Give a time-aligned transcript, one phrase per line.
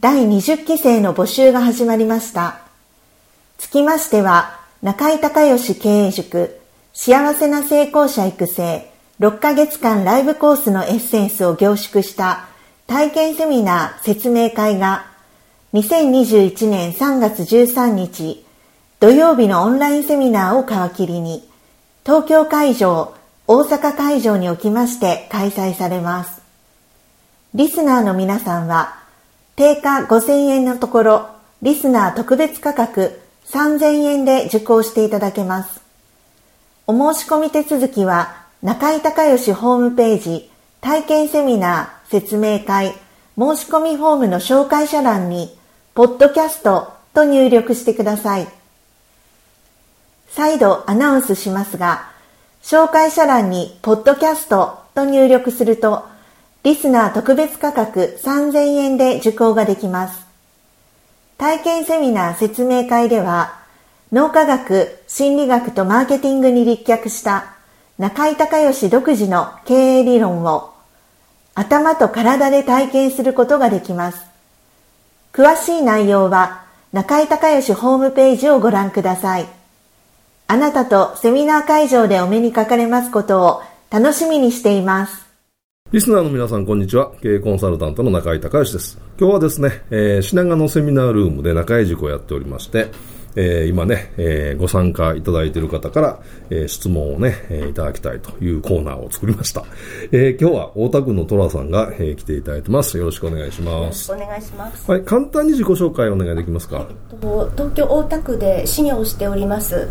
[0.00, 2.60] 第20期生の募集が始まりました。
[3.56, 6.60] つきましては、中井隆義経営塾
[6.92, 12.46] 幸せな成功者育成6ヶ月間ライブコースのエッセンスを凝縮した
[12.86, 15.06] 体験セミナー説明会が
[15.72, 18.46] 2021年3月13日
[19.00, 21.42] 土曜日のオンラインセミナーを皮切りに
[22.06, 23.16] 東京会場、
[23.48, 26.40] 大阪会場におきまして開催されます。
[27.54, 28.97] リスナーの皆さんは
[29.58, 31.28] 定価5000円のところ、
[31.62, 35.80] リスナー特別価格3000円で受講していただけます。
[36.86, 40.48] お申し込み手続きは、中井隆義ホームページ、
[40.80, 42.92] 体験セミナー、説明会、
[43.36, 45.58] 申し込みフォームの紹介者欄に、
[45.92, 48.46] ポッドキャストと入力してください。
[50.28, 52.12] 再度アナウンスしますが、
[52.62, 56.04] 紹介者欄に、ポッドキャストと入力すると、
[56.64, 60.26] リスナー特別価格3000円で受講ができます。
[61.38, 63.58] 体験セミナー説明会では、
[64.10, 67.54] 脳科学、心理学とマーケティングに立脚した
[67.96, 70.72] 中井隆義独自の経営理論を
[71.54, 74.24] 頭と体で体験することができます。
[75.32, 79.46] 詳しい内容は中井隆義ホームページをご覧ください。
[80.48, 85.27] あなたとセミナー会場でお目にかかれますことを楽しみにしています。
[85.90, 87.12] リスナーの皆さん、こんにちは。
[87.22, 88.98] 経営コンサルタントの中井隆義です。
[89.18, 92.88] 今日はですね、えー、品川のセミナールームで中井塾をやっておりまして、
[93.36, 99.64] えー、今ね、えー、ご参加いただいている方から、えー、質問をね、えー、いただきたいというコーナーを作りました。
[100.12, 102.98] えー、今日は大田区の寅さんが、えー、来ていただいてます。
[102.98, 104.12] よろしくお願いします。
[104.12, 104.90] お願いします。
[104.90, 106.86] はい、簡単に自己紹介お願いできますか？
[107.12, 109.88] えっと、東京大田区でシニアをしております。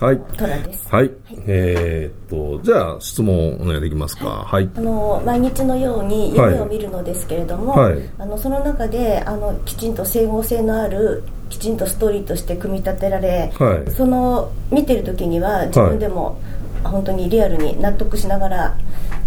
[0.00, 0.18] はい。
[0.38, 0.88] トラです。
[0.90, 1.08] はい。
[1.08, 1.16] はい、
[1.46, 4.46] えー、っと、じゃあ質問お願いできますか。
[4.46, 4.70] はい。
[4.74, 16.40] あの、毎日のように夢を見るのですけれども、はい、あの、その中で、あの、きちんと整合性のある、きちんとストーリーとして組み立てられ、はい、その、見てる時には自分でも、
[16.82, 18.78] 本当にリアルに納得しながら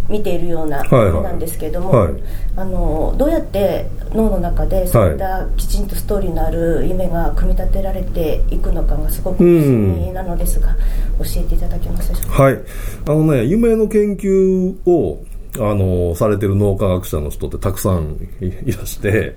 [0.10, 2.14] 見ているようなものなんですけれども、はい。
[2.14, 2.22] はい、
[2.58, 10.76] あのどうやって脳の中でそういったきちんとストーリーのある夢が組み立てられていくのかがすごく不思議なのですが、
[11.20, 12.44] 教えていただけますでしょうか？
[12.44, 12.60] はい、
[13.08, 15.24] あのね夢の研究を
[15.56, 19.36] あのされてる脳科学者の人ってたくさんいらして、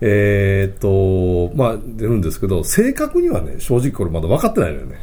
[0.00, 4.98] えー、っとまあ出るんですけど正確にはね正直これまだ分かってないのよね。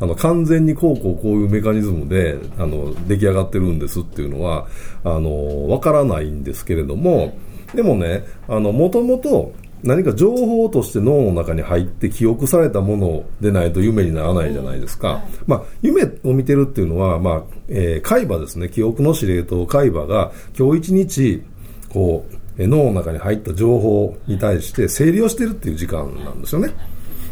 [0.00, 4.66] あの完全にこうこうこういうメカニズムであの出来上がってるんですっていうのは
[5.04, 7.36] あのわからないんですけれども
[7.74, 15.22] でもねあのもともと何か情報として脳の中に入って記憶されたものでないと夢にならないじゃないですか。
[15.46, 21.42] まあ、夢を見てるっていうのは、まあ、えー、海馬ですね、記憶の司令塔海馬が今日一日、
[21.90, 22.26] こ
[22.58, 26.72] う、脳の中に入った情報に対して整理をしてるっていう時間なんですよね。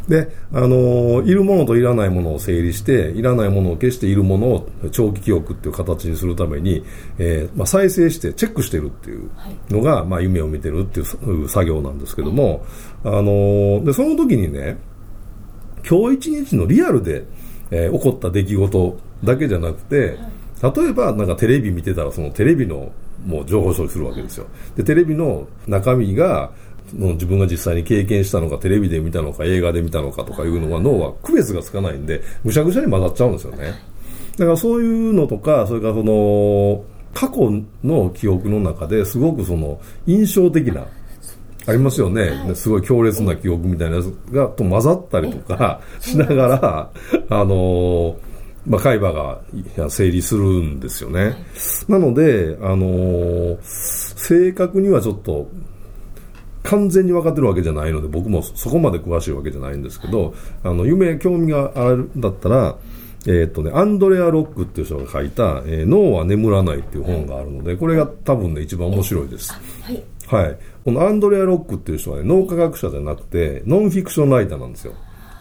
[0.09, 6.85] で、あのいるものといらないものを整理して、いらないものを消して、いるものを長期記憶っていう形にするために、
[7.19, 9.31] えー、まあ、再生してチェックしてるっていう
[9.71, 12.65] のが、はい、まあ、夢を見てるっていう作業なんですけども、
[13.03, 14.77] あので、その時にね、
[15.89, 17.25] 今日一日のリアルで、
[17.71, 20.19] えー、起こった出来事だけじゃなくて、
[20.63, 22.93] 例えばなんかテレビ見てたらそのテレビの
[23.27, 24.47] もう情報処理するわけですよ。
[24.77, 26.53] で、テレビの中身が、
[26.97, 33.73] 自分が実際に経験したのか、テレビで見たのか、映画で見たのかとかいうのは脳は区別がつかないんで、ぐしゃぐしゃに混ざっちゃうんですよね。
[34.39, 40.87] だからそういうのとか、それからその、過去の記憶の中ですごくその印象的な、
[41.67, 46.91] ありますよね、すごい強烈な記憶みたいなやつがと混ざったりとかしながら、
[47.31, 48.17] あの
[48.67, 49.41] まあ、海馬が
[49.89, 51.37] 整理するんですよね。
[51.87, 55.49] なので、あの正確にはちょっと
[56.65, 60.35] 完全に分かってるわけじゃないので僕もそこまで詳しいわけじゃないんですけど、
[60.65, 62.77] あの夢興味があるんだったら
[63.27, 69.53] えー、っとね、アンドレア・ロックっていう人が書いた、えー、脳は眠らないっていう本があるので、これが多分ね、一番面白いです。
[69.53, 70.05] はい。
[70.27, 70.59] はい。
[70.85, 74.93] このアンドレア・ロックっていう人はね、脳科学者じゃなくて、ノンフィクションライターなんですよ。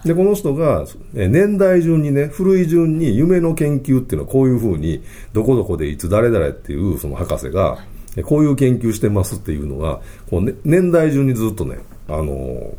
[0.06, 0.86] で、この人が、
[1.16, 5.02] え年代順にね、古い順に夢の研究っていうのはこういうふうに、
[5.34, 7.78] どこどこでいつ誰々っていうその博士が、
[8.22, 12.74] こういう研究してますっていうのが、こうね、年代順にずっとね、あのー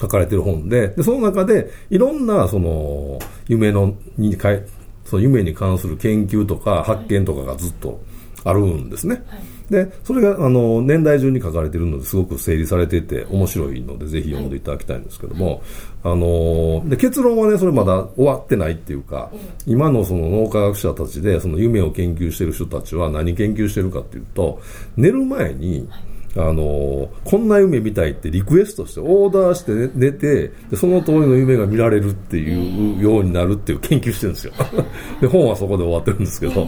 [0.00, 4.66] 書かれてる本で、で、その中で、いろんな、その、夢の、にかえ、
[5.04, 8.00] その夢に関する研究とか発見とかがずっと
[8.44, 9.22] あるんですね。
[9.26, 13.02] はい、で、それが、あの、年代順に書かれているのですごく整理されてい。
[13.02, 19.30] て面白いので、ぜひ読んでいただきたいんですけども、はい、あの、で、結論はね、それまだ終わってないっていうか、
[19.66, 24.60] 今のその脳科学者たちで、その夢を研究している人たちは何研究してるかっていうと、
[24.96, 26.12] 寝る前に、はい。
[26.34, 34.54] あのこんな夢見たいってリクエストしてオーダーして寝てでその通りの夢が見られるっていうようになるっていう研究してるんですよ。
[35.20, 36.66] で本はそこで終わってるんですけど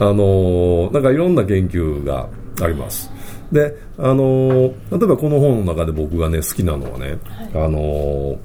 [0.00, 2.28] あのなんかいろんな研究が
[2.62, 3.10] あります。
[3.52, 7.18] であの例えばこの本の中で僕がね好きなのはね、
[7.54, 8.38] あの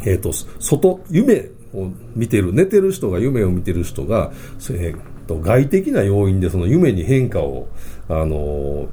[0.00, 4.32] えっ、ー、と外夢を見てる寝てる人が夢を見てる人が、
[4.70, 7.68] えーと外的な要因でその夢に変化を
[8.08, 8.88] あの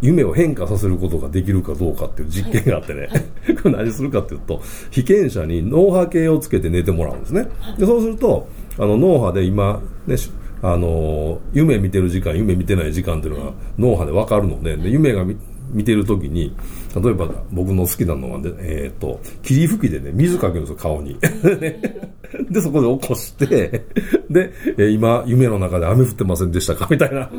[0.00, 7.48] 夢を変化させることができるかどうかっていう実験があってね、はい、 これ何するかっていうと、被験者に脳波計をつけて寝てもらうんですね。
[7.78, 8.46] でそうすると、
[8.78, 10.16] あの脳波で今、ね、
[10.62, 15.24] あの夢見てる時間、夢見てない時間っていうのが脳波で分かるので、で夢が
[15.70, 16.54] 見てるときに、
[16.94, 21.16] 例えば僕の好きなのは、ね、えっ、ー、と、霧吹きでね、水かけるんですよ、顔に。
[22.50, 23.84] で、そこで起こして、
[24.30, 26.88] で、え今、夢の中で雨降ってませんでしたか？
[26.90, 27.30] みたいな。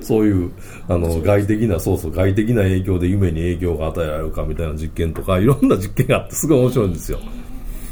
[0.00, 0.50] そういう、
[0.88, 7.18] あの、外的な、そうそう、外的な影響で夢に影響が与えられるかみたいな実験とか、いろんな実験があって、すごい面白いんですよ。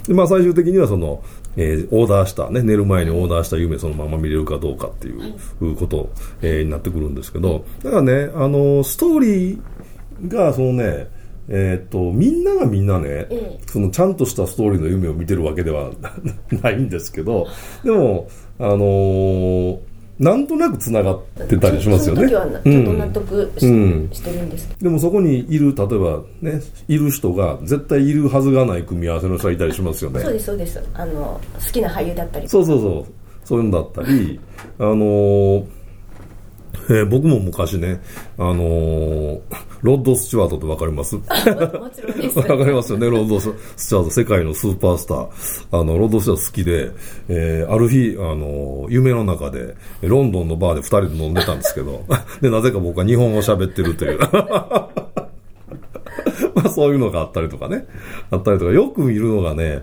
[0.07, 1.23] で、まあ最終的にはその、
[1.57, 6.11] えー、オーダーした、ね、寝る前にオーダーした夢そのまま見れるかどうかっていうこと、
[6.41, 11.09] えー、になってくるんですけど、だからね、あの、ストーリーが、そのね、
[11.49, 13.27] えー、っと、みんながみんなね、
[13.67, 15.91] そのちゃんとしたストーリーの夢を見てるわけでは
[16.63, 17.47] ないんですけど、
[17.85, 18.29] でも、
[18.59, 22.29] あのーなんとなくつながってたりしますよね。
[22.29, 30.21] その時はちょっと納得しうん、してるんですでもそこにいる、例えばね、いる人が絶対いるはずがない組み合わせの人がいたりしますよね。
[30.21, 30.83] そうです、そうです。
[30.95, 32.49] あの、好きな俳優だったり。
[32.49, 33.13] そうそうそう。
[33.45, 34.39] そういうのだったり、
[34.79, 35.65] あのー
[36.89, 38.01] えー、僕も昔ね、
[38.39, 39.41] あのー、
[39.83, 41.17] ロッド・スチュワートってわかります？
[41.17, 43.53] わかりますよね、ロッド・ス
[43.89, 45.29] チュワート、世界のスーパースター。
[45.73, 46.91] あの、ロッド・スチュワート好きで、
[47.29, 52.05] えー、ある日、あの夢の中で、ロンドンのバーで二人で飲んでたんですけど、
[52.41, 54.19] で、なぜか僕は日本語喋ってるという。
[56.55, 57.87] まあそういうのがあったりとかね。
[58.31, 59.83] あったりとか、よく見るのがね、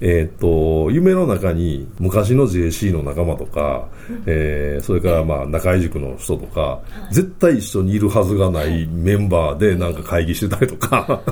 [0.00, 3.88] えっ、と、夢の中に昔の JC の仲間とか、
[4.26, 6.80] えー、それからまあ中井塾の人とか、
[7.12, 11.22] 絶対一緒にいるはずがないメンバーでなんか会議してたりとか、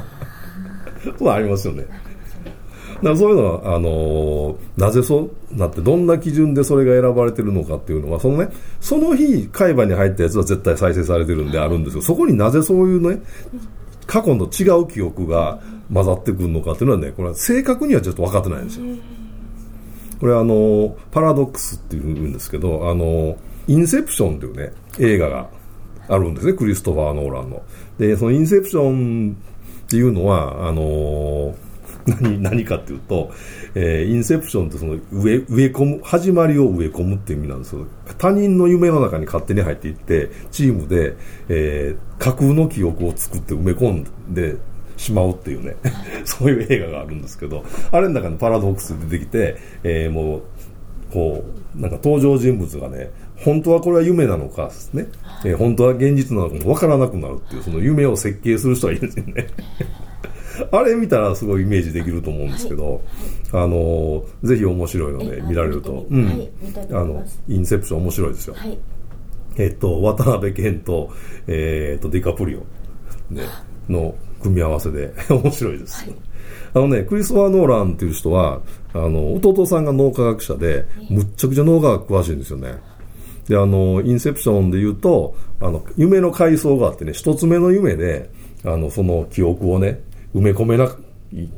[1.18, 1.84] そう ありますよね。
[1.84, 8.48] だからそういうのは、あのー、なぜそうなって、どんな基準でそれが選ばれてるのかっていうのは、そのね、
[8.80, 13.20] その日、海馬に入ったやつは絶対再生されてるんであるんですけど、そこになぜそういうね、
[14.06, 15.60] 過去の違う記憶が
[15.92, 18.86] 混ざってくるのかっていうのはね、これは正確にはちょっと分かってないんですよ。
[20.20, 23.36] これはあの、パラドックスっていうんですけど、あの、
[23.66, 25.48] インセプションというね、映画が
[26.08, 27.62] あるんですね、クリストファー・ノーランの。
[27.98, 29.36] で、そのインセプション
[29.86, 31.54] っていうのは、あの、
[32.20, 33.30] 何、何かっていうと、
[33.74, 37.86] えー、インセプションってその植え、植え込む、始まりを植え込むっていう意味なんですけど、
[38.18, 41.16] 他人の夢の中に勝手に入っていって、チームで、
[41.48, 44.56] えー、架空の記憶を作って埋め込んで、
[45.04, 45.76] しまうっていうね。
[46.24, 50.42] そういう映画があるんですけど、あれの中にパラドックス出てきて、えー、もう、
[51.12, 51.44] こ
[51.76, 55.06] う、なんか登場人物がね、本当はこれは夢なのかね、
[55.44, 59.46] えー、本当は現実なのかもわからなくなるっていう、その夢を設計する人がいるんですよね。
[60.70, 63.02] あれ見たらすごいイメージできると思うんですけど、
[63.52, 66.50] はい、あの、ぜひ面白いので見られると、うん、はい、
[66.90, 68.54] あの、インセプション面白いですよ。
[68.56, 68.78] はい、
[69.56, 71.10] えっと、渡辺謙と、
[71.48, 72.60] えー、っと、ディカプリオ、
[73.34, 73.42] ね、
[73.88, 75.12] の組み合わせで。
[75.28, 76.04] 面白いです。
[76.04, 76.14] はい、
[76.74, 78.60] あのね、クリストファー・ノーランっていう人は、
[78.92, 82.74] あの、弟さんが脳科学者で、むっちゃくちゃ脳科学詳しいんですよね。
[83.48, 88.30] で、あの、インセプションで言うと、あの、夢の階層があってね、一つ目の夢で、
[88.64, 90.00] あの、その記憶をね、
[90.34, 90.84] 埋め込めな
[91.32, 91.48] いっ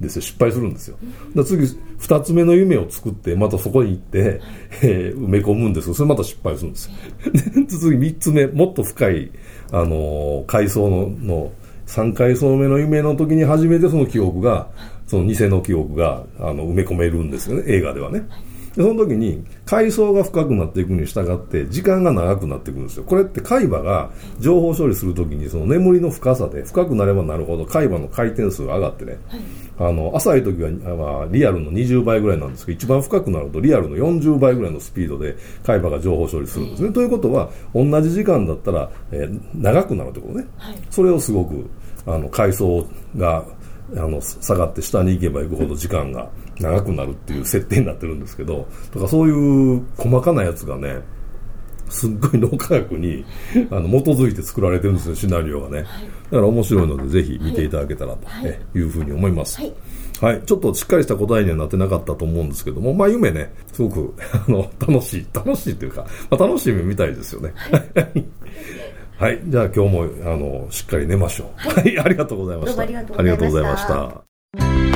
[0.00, 0.22] ですよ。
[0.22, 0.98] 失敗するんですよ。
[1.34, 4.40] だ次2つ目の夢を作ってまたそこに行って、
[4.82, 6.92] えー、埋め込むんですけどそれまた失敗するんですよ。
[7.68, 9.32] 次3つ目もっと深い、
[9.72, 11.52] あのー、階層のの
[11.86, 14.68] 3階層目の夢の時に初めてその記憶が
[15.06, 17.64] その偽の記憶があの埋め込めるんですよね。
[17.66, 18.28] 映画ではね。
[18.76, 23.04] でその時に階層が深くなっていくに従って時間が長くなっていくんですよ。
[23.04, 29.40] これって海馬が情報処理する時にその眠りの深さで深くなればなるほど海馬の回転数が上がってね、はい。
[29.78, 36.92] あの浅い時は、まあ、リアルの20倍ぐらいなんですけど一番深くなるとリアルの40倍ぐらいのスピードで海馬が情報処理するんですね。
[36.92, 41.68] ということは同じ時間だったら、えー、長くなるということね、はい、それをすごく
[42.06, 43.44] あの階層が
[43.94, 46.28] あの下がって下に行けば行くほど時間が
[46.60, 51.00] 長くなるっていう設定になってるんですけどだからそういう細かなやつがね
[51.88, 53.24] すっごい脳科学に
[53.70, 59.72] あの基づいて作られてるんですよシナリオがね、はい、だから面白いのでぜひ見ていただけたらと、ねいうふうに思います、はい
[60.20, 60.42] はい。
[60.46, 67.52] ちょっとしっかりした答えにはなってなかったと思うんですけども、まあ夢ね、すごく、あの、楽しい、楽しいというか、まあ楽しい夢みたいですよね。
[69.18, 69.40] はい。
[69.46, 71.70] じゃあ今日も、あの、しっかり寝ましょう。
[71.70, 72.82] はい、ありがとうございました。
[72.82, 73.14] ありがと
[73.46, 74.95] うございました。